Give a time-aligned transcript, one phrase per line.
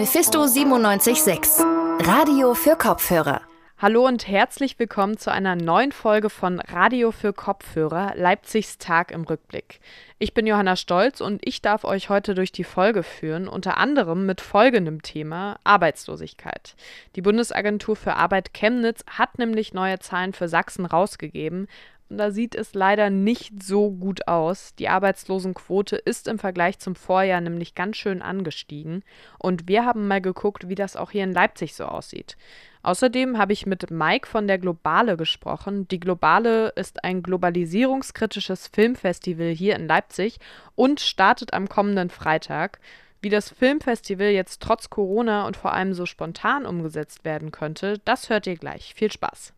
[0.00, 1.62] Mephisto 976,
[2.06, 3.42] Radio für Kopfhörer.
[3.76, 9.24] Hallo und herzlich willkommen zu einer neuen Folge von Radio für Kopfhörer, Leipzigs Tag im
[9.24, 9.78] Rückblick.
[10.18, 14.24] Ich bin Johanna Stolz und ich darf euch heute durch die Folge führen, unter anderem
[14.24, 16.76] mit folgendem Thema Arbeitslosigkeit.
[17.14, 21.68] Die Bundesagentur für Arbeit Chemnitz hat nämlich neue Zahlen für Sachsen rausgegeben,
[22.10, 24.74] und da sieht es leider nicht so gut aus.
[24.74, 29.04] Die Arbeitslosenquote ist im Vergleich zum Vorjahr nämlich ganz schön angestiegen.
[29.38, 32.36] Und wir haben mal geguckt, wie das auch hier in Leipzig so aussieht.
[32.82, 35.86] Außerdem habe ich mit Mike von der Globale gesprochen.
[35.88, 40.38] Die Globale ist ein globalisierungskritisches Filmfestival hier in Leipzig
[40.74, 42.80] und startet am kommenden Freitag.
[43.22, 48.30] Wie das Filmfestival jetzt trotz Corona und vor allem so spontan umgesetzt werden könnte, das
[48.30, 48.94] hört ihr gleich.
[48.94, 49.52] Viel Spaß!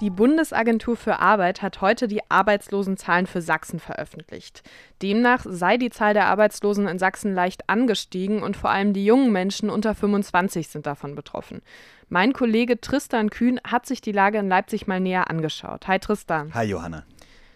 [0.00, 4.62] Die Bundesagentur für Arbeit hat heute die Arbeitslosenzahlen für Sachsen veröffentlicht.
[5.02, 9.30] Demnach sei die Zahl der Arbeitslosen in Sachsen leicht angestiegen und vor allem die jungen
[9.30, 11.60] Menschen unter 25 sind davon betroffen.
[12.08, 15.86] Mein Kollege Tristan Kühn hat sich die Lage in Leipzig mal näher angeschaut.
[15.86, 16.54] Hi Tristan.
[16.54, 17.04] Hi Johanna.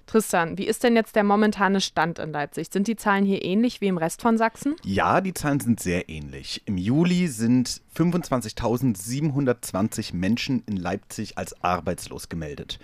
[0.06, 2.68] Tristan, wie ist denn jetzt der momentane Stand in Leipzig?
[2.70, 4.76] Sind die Zahlen hier ähnlich wie im Rest von Sachsen?
[4.84, 6.62] Ja, die Zahlen sind sehr ähnlich.
[6.66, 12.78] Im Juli sind 25.720 Menschen in Leipzig als arbeitslos gemeldet.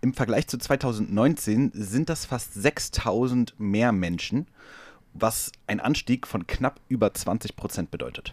[0.00, 4.46] Im Vergleich zu 2019 sind das fast 6.000 mehr Menschen,
[5.14, 8.32] was ein Anstieg von knapp über 20 Prozent bedeutet.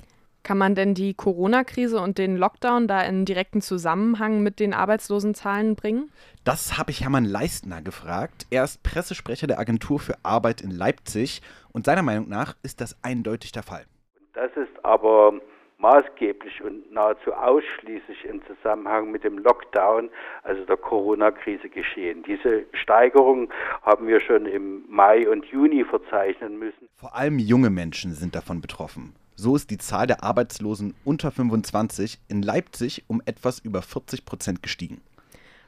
[0.49, 5.75] Kann man denn die Corona-Krise und den Lockdown da in direkten Zusammenhang mit den Arbeitslosenzahlen
[5.75, 6.09] bringen?
[6.43, 8.47] Das habe ich Hermann Leistner gefragt.
[8.49, 12.97] Er ist Pressesprecher der Agentur für Arbeit in Leipzig und seiner Meinung nach ist das
[13.03, 13.85] eindeutig der Fall.
[14.33, 15.33] Das ist aber
[15.77, 20.09] maßgeblich und nahezu ausschließlich im Zusammenhang mit dem Lockdown,
[20.41, 22.23] also der Corona-Krise geschehen.
[22.23, 23.53] Diese Steigerung
[23.83, 26.89] haben wir schon im Mai und Juni verzeichnen müssen.
[26.95, 29.13] Vor allem junge Menschen sind davon betroffen.
[29.41, 34.61] So ist die Zahl der Arbeitslosen unter 25 in Leipzig um etwas über 40 Prozent
[34.61, 34.99] gestiegen.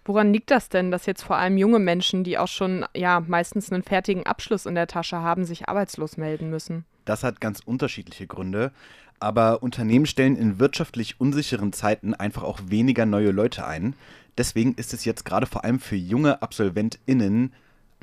[0.04, 3.72] Woran liegt das denn, dass jetzt vor allem junge Menschen, die auch schon ja meistens
[3.72, 6.84] einen fertigen Abschluss in der Tasche haben, sich arbeitslos melden müssen?
[7.06, 8.74] Das hat ganz unterschiedliche Gründe.
[9.22, 13.96] Aber Unternehmen stellen in wirtschaftlich unsicheren Zeiten einfach auch weniger neue Leute ein.
[14.38, 17.54] Deswegen ist es jetzt gerade vor allem für junge AbsolventInnen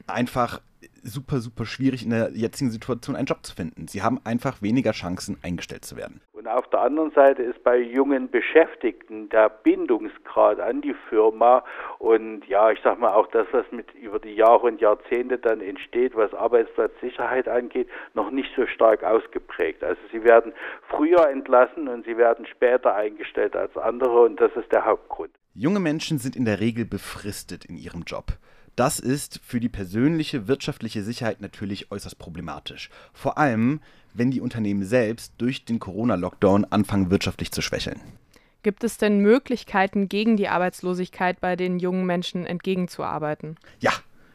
[0.06, 0.62] einfach
[1.02, 3.88] super, super schwierig in der jetzigen Situation einen Job zu finden.
[3.88, 6.20] Sie haben einfach weniger Chancen, eingestellt zu werden.
[6.32, 11.64] Und auf der anderen Seite ist bei jungen Beschäftigten der Bindungsgrad an die Firma
[11.98, 15.60] und ja, ich sag mal auch das, was mit über die Jahre und Jahrzehnte dann
[15.60, 19.82] entsteht, was Arbeitsplatzsicherheit angeht, noch nicht so stark ausgeprägt.
[19.82, 20.52] Also sie werden
[20.88, 25.30] früher entlassen und sie werden später eingestellt als andere und das ist der Hauptgrund.
[25.54, 28.26] Junge Menschen sind in der Regel befristet in ihrem Job.
[28.78, 32.90] Das ist für die persönliche wirtschaftliche Sicherheit natürlich äußerst problematisch.
[33.12, 33.80] Vor allem,
[34.14, 38.00] wenn die Unternehmen selbst durch den Corona-Lockdown anfangen wirtschaftlich zu schwächeln.
[38.62, 43.56] Gibt es denn Möglichkeiten, gegen die Arbeitslosigkeit bei den jungen Menschen entgegenzuarbeiten?
[43.80, 43.90] Ja,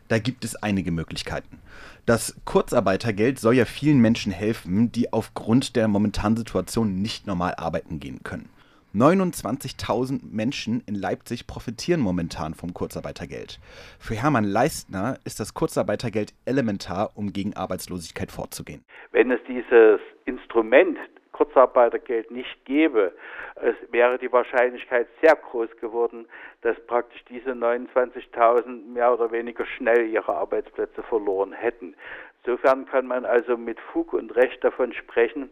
[0.09, 1.59] da gibt es einige Möglichkeiten.
[2.05, 8.01] Das Kurzarbeitergeld soll ja vielen Menschen helfen, die aufgrund der momentanen Situation nicht normal arbeiten
[8.01, 8.49] gehen können.
[8.95, 13.59] 29.000 Menschen in Leipzig profitieren momentan vom Kurzarbeitergeld.
[13.99, 18.83] Für Hermann Leistner ist das Kurzarbeitergeld elementar, um gegen Arbeitslosigkeit vorzugehen.
[19.11, 20.97] Wenn es dieses Instrument
[21.33, 23.11] Kurzarbeitergeld nicht gäbe,
[23.55, 26.27] es wäre die Wahrscheinlichkeit sehr groß geworden,
[26.61, 31.95] dass praktisch diese 29.000 mehr oder weniger schnell ihre Arbeitsplätze verloren hätten.
[32.43, 35.49] Insofern kann man also mit Fug und Recht davon sprechen,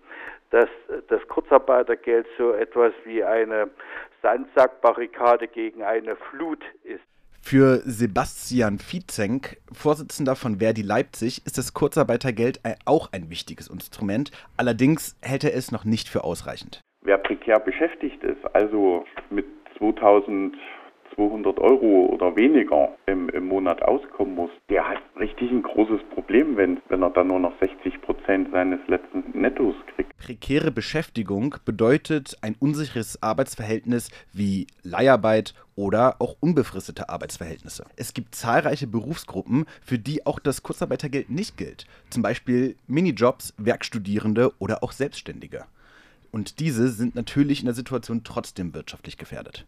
[0.49, 0.69] dass
[1.07, 3.69] das Kurzarbeitergeld so etwas wie eine
[4.21, 7.10] Sandsackbarrikade gegen eine Flut ist.
[7.44, 14.31] Für Sebastian Viezenk, Vorsitzender von Verdi Leipzig, ist das Kurzarbeitergeld auch ein wichtiges Instrument.
[14.56, 16.79] Allerdings hält er es noch nicht für ausreichend.
[17.03, 19.46] Wer prekär beschäftigt ist, also mit
[19.78, 20.56] 2000
[21.16, 26.57] 200 Euro oder weniger im, im Monat auskommen muss, der hat richtig ein großes Problem,
[26.57, 30.16] wenn, wenn er dann nur noch 60 Prozent seines letzten Nettos kriegt.
[30.17, 37.85] Prekäre Beschäftigung bedeutet ein unsicheres Arbeitsverhältnis wie Leiharbeit oder auch unbefristete Arbeitsverhältnisse.
[37.96, 41.85] Es gibt zahlreiche Berufsgruppen, für die auch das Kurzarbeitergeld nicht gilt.
[42.09, 45.66] Zum Beispiel Minijobs, Werkstudierende oder auch Selbstständige.
[46.31, 49.66] Und diese sind natürlich in der Situation trotzdem wirtschaftlich gefährdet.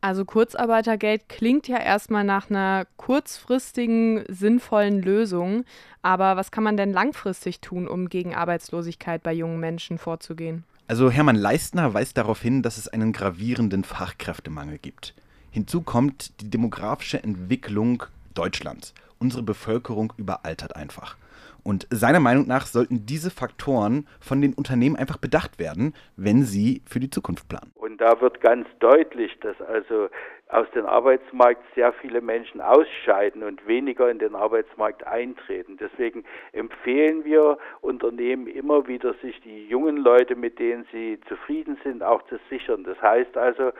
[0.00, 5.64] Also Kurzarbeitergeld klingt ja erstmal nach einer kurzfristigen, sinnvollen Lösung.
[6.02, 10.64] Aber was kann man denn langfristig tun, um gegen Arbeitslosigkeit bei jungen Menschen vorzugehen?
[10.86, 15.14] Also Hermann Leistner weist darauf hin, dass es einen gravierenden Fachkräftemangel gibt.
[15.50, 18.04] Hinzu kommt die demografische Entwicklung
[18.34, 18.94] Deutschlands.
[19.18, 21.16] Unsere Bevölkerung überaltert einfach.
[21.64, 26.82] Und seiner Meinung nach sollten diese Faktoren von den Unternehmen einfach bedacht werden, wenn sie
[26.86, 27.72] für die Zukunft planen.
[27.74, 30.08] Und da wird ganz deutlich, dass also
[30.48, 35.76] aus dem Arbeitsmarkt sehr viele Menschen ausscheiden und weniger in den Arbeitsmarkt eintreten.
[35.78, 42.02] Deswegen empfehlen wir Unternehmen immer wieder, sich die jungen Leute, mit denen sie zufrieden sind,
[42.02, 42.84] auch zu sichern.
[42.84, 43.72] Das heißt also,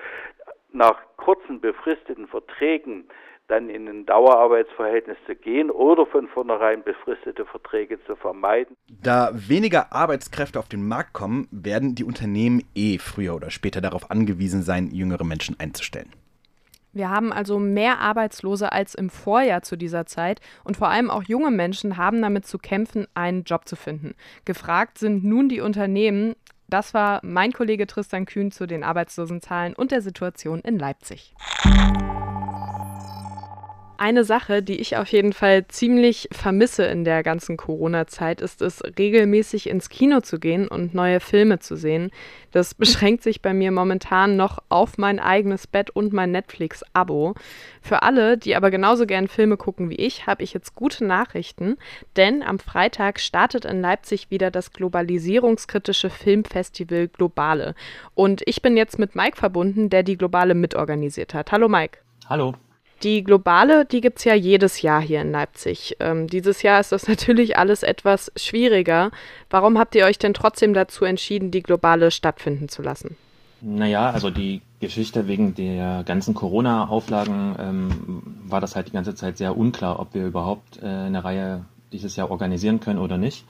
[0.70, 3.08] nach kurzen befristeten Verträgen
[3.48, 8.76] dann in ein Dauerarbeitsverhältnis zu gehen oder von vornherein befristete Verträge zu vermeiden.
[9.02, 14.10] Da weniger Arbeitskräfte auf den Markt kommen, werden die Unternehmen eh früher oder später darauf
[14.10, 16.12] angewiesen sein, jüngere Menschen einzustellen.
[16.92, 21.22] Wir haben also mehr Arbeitslose als im Vorjahr zu dieser Zeit und vor allem auch
[21.22, 24.14] junge Menschen haben damit zu kämpfen, einen Job zu finden.
[24.44, 26.34] Gefragt sind nun die Unternehmen.
[26.68, 31.34] Das war mein Kollege Tristan Kühn zu den Arbeitslosenzahlen und der Situation in Leipzig.
[34.00, 38.80] Eine Sache, die ich auf jeden Fall ziemlich vermisse in der ganzen Corona-Zeit, ist es,
[38.96, 42.12] regelmäßig ins Kino zu gehen und neue Filme zu sehen.
[42.52, 47.34] Das beschränkt sich bei mir momentan noch auf mein eigenes Bett und mein Netflix-Abo.
[47.82, 51.76] Für alle, die aber genauso gern Filme gucken wie ich, habe ich jetzt gute Nachrichten,
[52.16, 57.74] denn am Freitag startet in Leipzig wieder das globalisierungskritische Filmfestival Globale.
[58.14, 61.50] Und ich bin jetzt mit Mike verbunden, der die Globale mitorganisiert hat.
[61.50, 61.98] Hallo Mike.
[62.28, 62.54] Hallo.
[63.02, 65.96] Die globale, die gibt es ja jedes Jahr hier in Leipzig.
[66.00, 69.10] Ähm, dieses Jahr ist das natürlich alles etwas schwieriger.
[69.50, 73.16] Warum habt ihr euch denn trotzdem dazu entschieden, die globale stattfinden zu lassen?
[73.60, 79.36] Naja, also die Geschichte wegen der ganzen Corona-Auflagen ähm, war das halt die ganze Zeit
[79.36, 83.44] sehr unklar, ob wir überhaupt äh, eine Reihe dieses Jahr organisieren können oder nicht.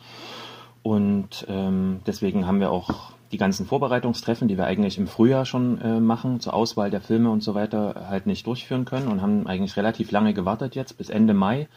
[0.83, 5.81] Und ähm, deswegen haben wir auch die ganzen Vorbereitungstreffen, die wir eigentlich im Frühjahr schon
[5.81, 9.47] äh, machen, zur Auswahl der Filme und so weiter, halt nicht durchführen können und haben
[9.47, 11.69] eigentlich relativ lange gewartet jetzt, bis Ende Mai.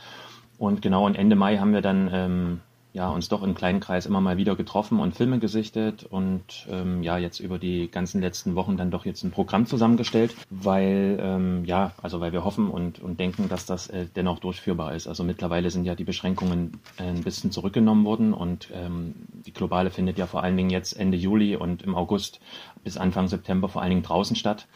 [0.57, 2.59] Und genau und Ende Mai haben wir dann ähm,
[2.93, 7.03] ja, uns doch im kleinen Kreis immer mal wieder getroffen und Filme gesichtet und ähm,
[7.03, 11.63] ja, jetzt über die ganzen letzten Wochen dann doch jetzt ein Programm zusammengestellt, weil ähm,
[11.63, 15.07] ja, also weil wir hoffen und, und denken, dass das äh, dennoch durchführbar ist.
[15.07, 19.15] Also mittlerweile sind ja die Beschränkungen äh, ein bisschen zurückgenommen worden und ähm,
[19.45, 22.41] die globale findet ja vor allen Dingen jetzt Ende Juli und im August
[22.83, 24.67] bis Anfang September vor allen Dingen draußen statt.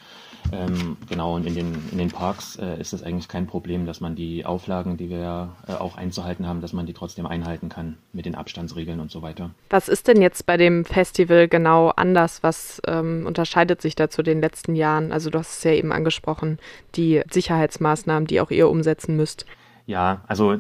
[0.52, 4.00] Ähm, genau, und in den, in den Parks äh, ist es eigentlich kein Problem, dass
[4.00, 7.98] man die Auflagen, die wir äh, auch einzuhalten haben, dass man die trotzdem einhalten kann
[8.14, 9.52] mit den Abstandsregeln und so weiter.
[9.70, 12.44] Was ist denn jetzt bei dem Festival genau anders?
[12.44, 15.12] Was ähm, unterscheidet sich da zu den letzten Jahren?
[15.12, 16.60] Also du hast es ja eben angesprochen,
[16.96, 19.46] die Sicherheitsmaßnahmen, die auch ihr umsetzen müsst.
[19.88, 20.58] Ja, also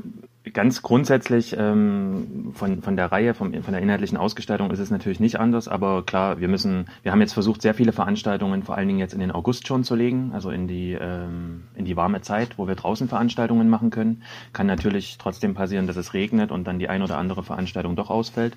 [0.53, 5.19] Ganz grundsätzlich ähm, von, von der Reihe, vom, von der inhaltlichen Ausgestaltung ist es natürlich
[5.19, 8.87] nicht anders, aber klar, wir müssen, wir haben jetzt versucht, sehr viele Veranstaltungen vor allen
[8.87, 12.21] Dingen jetzt in den August schon zu legen, also in die, ähm, in die warme
[12.21, 14.21] Zeit, wo wir draußen Veranstaltungen machen können.
[14.53, 18.11] Kann natürlich trotzdem passieren, dass es regnet und dann die ein oder andere Veranstaltung doch
[18.11, 18.55] ausfällt.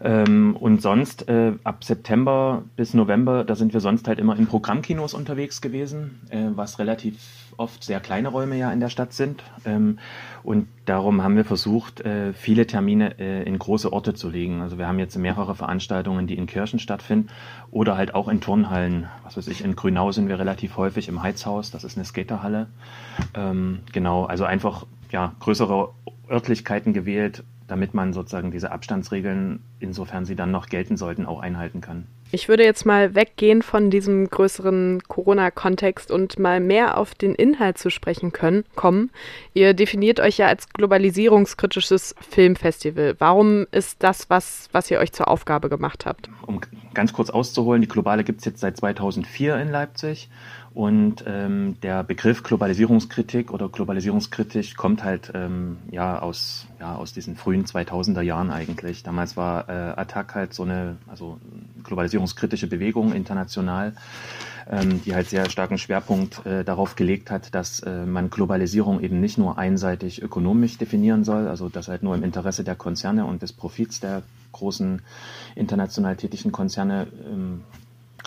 [0.00, 4.46] Ähm, und sonst äh, ab September bis November, da sind wir sonst halt immer in
[4.46, 7.16] Programmkinos unterwegs gewesen, äh, was relativ
[7.56, 9.42] oft sehr kleine Räume ja in der Stadt sind.
[9.64, 9.98] Ähm,
[10.44, 14.62] und darum haben wir versucht, äh, viele Termine äh, in große Orte zu legen.
[14.62, 17.28] Also wir haben jetzt mehrere Veranstaltungen, die in Kirchen stattfinden
[17.72, 19.08] oder halt auch in Turnhallen.
[19.24, 22.68] Was weiß ich, in Grünau sind wir relativ häufig im Heizhaus, das ist eine Skaterhalle.
[23.34, 25.90] Ähm, genau, also einfach ja, größere
[26.30, 31.80] Örtlichkeiten gewählt, damit man sozusagen diese Abstandsregeln, insofern sie dann noch gelten sollten, auch einhalten
[31.80, 32.06] kann.
[32.30, 37.78] Ich würde jetzt mal weggehen von diesem größeren Corona-Kontext und mal mehr auf den Inhalt
[37.78, 39.10] zu sprechen können, kommen.
[39.54, 43.16] Ihr definiert euch ja als globalisierungskritisches Filmfestival.
[43.18, 46.28] Warum ist das was, was ihr euch zur Aufgabe gemacht habt?
[46.46, 46.60] Um
[46.92, 50.28] ganz kurz auszuholen, die Globale gibt es jetzt seit 2004 in Leipzig
[50.78, 57.34] und ähm, der Begriff Globalisierungskritik oder Globalisierungskritisch kommt halt ähm, ja aus ja aus diesen
[57.34, 59.02] frühen 2000er Jahren eigentlich.
[59.02, 61.40] Damals war äh, Attac halt so eine also
[61.82, 63.94] globalisierungskritische Bewegung international,
[64.70, 69.18] ähm, die halt sehr starken Schwerpunkt äh, darauf gelegt hat, dass äh, man Globalisierung eben
[69.18, 73.42] nicht nur einseitig ökonomisch definieren soll, also das halt nur im Interesse der Konzerne und
[73.42, 75.02] des Profits der großen
[75.56, 77.62] international tätigen Konzerne ähm,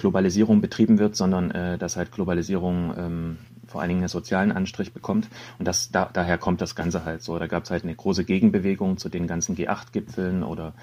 [0.01, 4.93] Globalisierung betrieben wird, sondern äh, dass halt Globalisierung ähm, vor allen Dingen einen sozialen Anstrich
[4.93, 5.29] bekommt.
[5.59, 7.37] Und das, da, daher kommt das Ganze halt so.
[7.37, 10.73] Da gab es halt eine große Gegenbewegung zu den ganzen G8-Gipfeln oder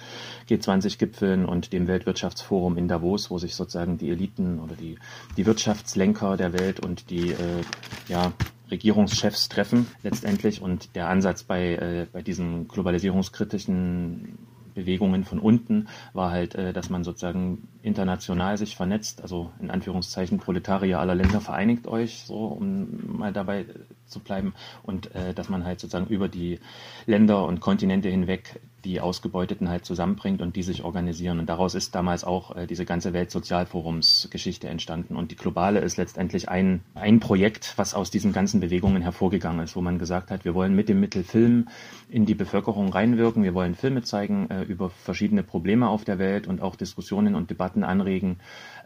[0.48, 4.96] G20-Gipfeln und dem Weltwirtschaftsforum in Davos, wo sich sozusagen die Eliten oder die,
[5.36, 7.62] die Wirtschaftslenker der Welt und die äh,
[8.06, 8.32] ja,
[8.70, 10.62] Regierungschefs treffen letztendlich.
[10.62, 14.38] Und der Ansatz bei, äh, bei diesen globalisierungskritischen
[14.78, 20.38] Bewegungen von unten war halt, äh, dass man sozusagen international sich vernetzt, also in Anführungszeichen
[20.38, 23.66] Proletarier aller Länder vereinigt euch, so um mal dabei
[24.06, 26.60] zu bleiben und äh, dass man halt sozusagen über die
[27.06, 31.40] Länder und Kontinente hinweg die Ausgebeuteten halt zusammenbringt und die sich organisieren.
[31.40, 35.16] Und daraus ist damals auch äh, diese ganze Weltsozialforumsgeschichte entstanden.
[35.16, 39.74] Und die globale ist letztendlich ein, ein Projekt, was aus diesen ganzen Bewegungen hervorgegangen ist,
[39.74, 41.68] wo man gesagt hat, wir wollen mit dem Mittel Film
[42.08, 46.46] in die Bevölkerung reinwirken, wir wollen Filme zeigen äh, über verschiedene Probleme auf der Welt
[46.46, 48.38] und auch Diskussionen und Debatten anregen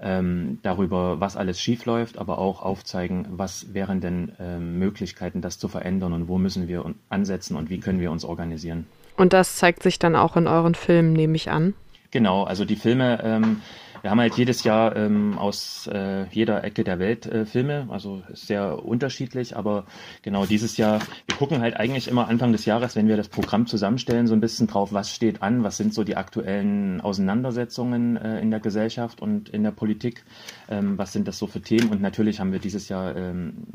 [0.02, 5.68] ähm, darüber, was alles schiefläuft, aber auch aufzeigen, was wären denn ähm, Möglichkeiten, das zu
[5.68, 8.86] verändern und wo müssen wir ansetzen und wie können wir uns organisieren.
[9.16, 11.74] Und das zeigt sich dann auch in euren Filmen, nehme ich an.
[12.10, 13.62] Genau, also die Filme, ähm,
[14.02, 18.22] wir haben halt jedes Jahr ähm, aus äh, jeder Ecke der Welt äh, Filme, also
[18.32, 19.84] sehr unterschiedlich, aber
[20.22, 23.66] genau dieses Jahr, wir gucken halt eigentlich immer Anfang des Jahres, wenn wir das Programm
[23.66, 28.40] zusammenstellen, so ein bisschen drauf, was steht an, was sind so die aktuellen Auseinandersetzungen äh,
[28.40, 30.24] in der Gesellschaft und in der Politik,
[30.68, 33.66] ähm, was sind das so für Themen und natürlich haben wir dieses Jahr ähm,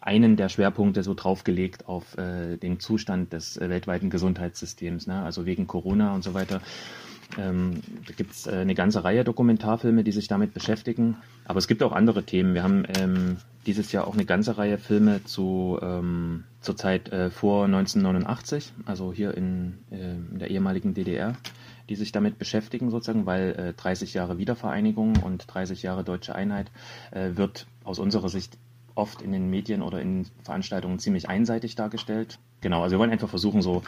[0.00, 5.22] einen der Schwerpunkte so draufgelegt auf äh, den Zustand des äh, weltweiten Gesundheitssystems, ne?
[5.22, 6.60] also wegen Corona und so weiter.
[7.38, 11.16] Ähm, da gibt es äh, eine ganze Reihe Dokumentarfilme, die sich damit beschäftigen.
[11.44, 12.54] Aber es gibt auch andere Themen.
[12.54, 17.30] Wir haben ähm, dieses Jahr auch eine ganze Reihe Filme zu ähm, zur Zeit äh,
[17.30, 21.36] vor 1989, also hier in, äh, in, der ehemaligen DDR,
[21.88, 26.70] die sich damit beschäftigen sozusagen, weil 30 äh, Jahre Wiedervereinigung und 30 Jahre deutsche Einheit
[27.10, 28.58] äh, wird aus unserer Sicht
[28.94, 32.38] oft in den Medien oder in Veranstaltungen ziemlich einseitig dargestellt.
[32.60, 33.82] Genau, also wir wollen einfach versuchen, so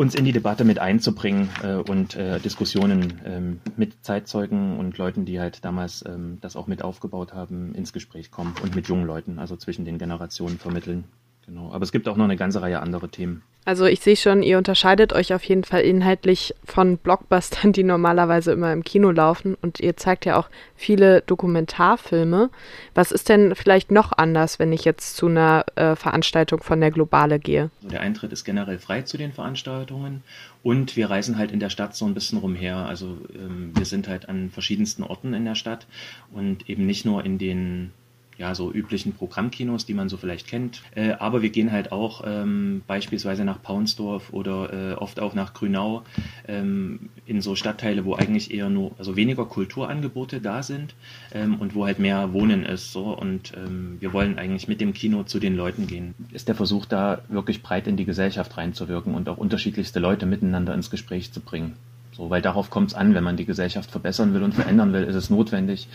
[0.00, 5.26] uns in die Debatte mit einzubringen äh, und äh, Diskussionen ähm, mit Zeitzeugen und Leuten,
[5.26, 9.04] die halt damals ähm, das auch mit aufgebaut haben, ins Gespräch kommen und mit jungen
[9.04, 11.04] Leuten, also zwischen den Generationen vermitteln.
[11.46, 11.72] Genau.
[11.72, 13.42] Aber es gibt auch noch eine ganze Reihe andere Themen.
[13.66, 18.52] Also ich sehe schon, ihr unterscheidet euch auf jeden Fall inhaltlich von Blockbustern, die normalerweise
[18.52, 19.54] immer im Kino laufen.
[19.60, 22.50] Und ihr zeigt ja auch viele Dokumentarfilme.
[22.94, 26.90] Was ist denn vielleicht noch anders, wenn ich jetzt zu einer äh, Veranstaltung von der
[26.90, 27.70] Globale gehe?
[27.76, 30.22] Also der Eintritt ist generell frei zu den Veranstaltungen
[30.62, 32.76] und wir reisen halt in der Stadt so ein bisschen rumher.
[32.76, 35.86] Also ähm, wir sind halt an verschiedensten Orten in der Stadt
[36.32, 37.92] und eben nicht nur in den
[38.40, 40.82] ja, so üblichen Programmkinos, die man so vielleicht kennt.
[40.94, 45.52] Äh, aber wir gehen halt auch ähm, beispielsweise nach Paunsdorf oder äh, oft auch nach
[45.52, 46.04] Grünau
[46.48, 50.94] ähm, in so Stadtteile, wo eigentlich eher nur, also weniger Kulturangebote da sind
[51.32, 52.92] ähm, und wo halt mehr Wohnen ist.
[52.92, 53.14] So.
[53.14, 56.14] Und ähm, wir wollen eigentlich mit dem Kino zu den Leuten gehen.
[56.32, 60.72] Ist der Versuch da wirklich breit in die Gesellschaft reinzuwirken und auch unterschiedlichste Leute miteinander
[60.72, 61.74] ins Gespräch zu bringen.
[62.20, 65.04] So, weil darauf kommt es an, wenn man die Gesellschaft verbessern will und verändern will,
[65.04, 65.88] ist es notwendig,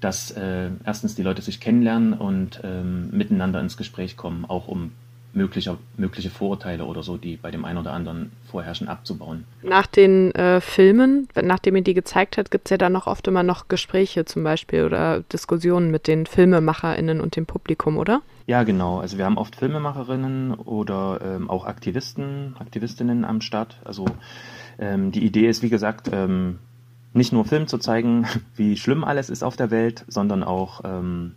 [0.00, 4.92] dass äh, erstens die Leute sich kennenlernen und ähm, miteinander ins Gespräch kommen, auch um
[5.32, 9.42] mögliche, mögliche Vorurteile oder so, die bei dem einen oder anderen vorherrschen, abzubauen.
[9.64, 13.26] Nach den äh, Filmen, nachdem ihr die gezeigt habt, gibt es ja dann noch oft
[13.26, 18.22] immer noch Gespräche zum Beispiel oder Diskussionen mit den FilmemacherInnen und dem Publikum, oder?
[18.46, 19.00] Ja, genau.
[19.00, 23.80] Also wir haben oft Filmemacherinnen oder ähm, auch Aktivisten, Aktivistinnen am Start.
[23.84, 24.04] Also
[24.78, 26.58] ähm, die Idee ist, wie gesagt, ähm,
[27.14, 28.26] nicht nur Film zu zeigen,
[28.56, 31.32] wie schlimm alles ist auf der Welt, sondern auch ähm,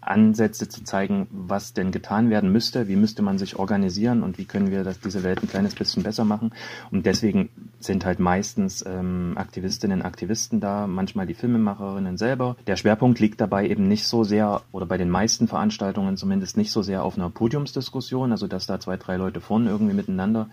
[0.00, 4.44] Ansätze zu zeigen, was denn getan werden müsste, wie müsste man sich organisieren und wie
[4.44, 6.52] können wir das, diese Welt ein kleines bisschen besser machen.
[6.90, 12.56] Und deswegen sind halt meistens ähm, Aktivistinnen und Aktivisten da, manchmal die Filmemacherinnen selber.
[12.66, 16.72] Der Schwerpunkt liegt dabei eben nicht so sehr, oder bei den meisten Veranstaltungen zumindest nicht
[16.72, 20.48] so sehr auf einer Podiumsdiskussion, also dass da zwei, drei Leute vorne irgendwie miteinander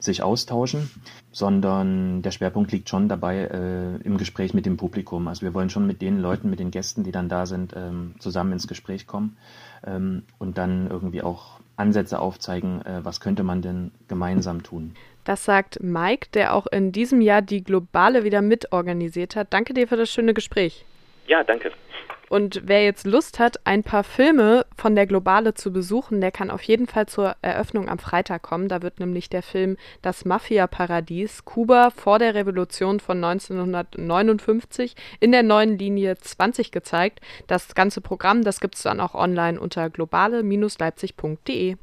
[0.00, 0.90] sich austauschen,
[1.30, 5.28] sondern der Schwerpunkt liegt schon dabei äh, im Gespräch mit dem Publikum.
[5.28, 8.14] Also wir wollen schon mit den Leuten, mit den Gästen, die dann da sind, ähm,
[8.18, 9.36] zusammen ins Gespräch kommen
[9.86, 14.94] ähm, und dann irgendwie auch Ansätze aufzeigen, äh, was könnte man denn gemeinsam tun.
[15.24, 19.52] Das sagt Mike, der auch in diesem Jahr die Globale wieder mitorganisiert hat.
[19.52, 20.84] Danke dir für das schöne Gespräch.
[21.26, 21.72] Ja, danke.
[22.30, 26.52] Und wer jetzt Lust hat, ein paar Filme von der Globale zu besuchen, der kann
[26.52, 28.68] auf jeden Fall zur Eröffnung am Freitag kommen.
[28.68, 35.42] Da wird nämlich der Film Das Mafia-Paradies Kuba vor der Revolution von 1959 in der
[35.42, 37.20] neuen Linie 20 gezeigt.
[37.48, 41.74] Das ganze Programm, das gibt es dann auch online unter globale-leipzig.de.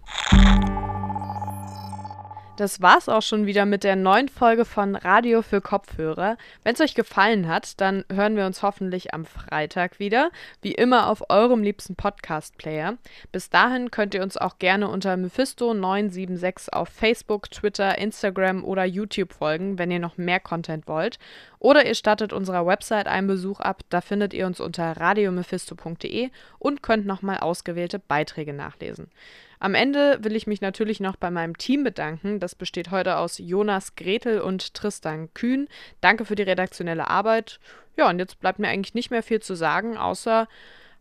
[2.58, 6.38] Das war's auch schon wieder mit der neuen Folge von Radio für Kopfhörer.
[6.64, 10.32] Wenn es euch gefallen hat, dann hören wir uns hoffentlich am Freitag wieder,
[10.64, 12.98] wie immer auf eurem liebsten Podcast-Player.
[13.32, 19.34] Bis dahin könnt ihr uns auch gerne unter Mephisto976 auf Facebook, Twitter, Instagram oder YouTube
[19.34, 21.20] folgen, wenn ihr noch mehr Content wollt.
[21.60, 26.82] Oder ihr stattet unserer Website einen Besuch ab, da findet ihr uns unter radiomephisto.de und
[26.82, 29.12] könnt nochmal ausgewählte Beiträge nachlesen.
[29.60, 32.40] Am Ende will ich mich natürlich noch bei meinem Team bedanken.
[32.40, 35.68] Das besteht heute aus Jonas Gretel und Tristan Kühn.
[36.02, 37.60] Danke für die redaktionelle Arbeit.
[37.96, 40.48] Ja, und jetzt bleibt mir eigentlich nicht mehr viel zu sagen, außer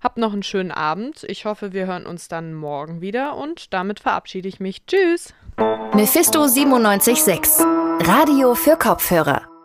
[0.03, 1.25] Habt noch einen schönen Abend.
[1.25, 4.85] Ich hoffe, wir hören uns dann morgen wieder und damit verabschiede ich mich.
[4.87, 5.35] Tschüss.
[5.95, 7.65] Mephisto 976
[8.01, 9.56] Radio für Kopfhörer.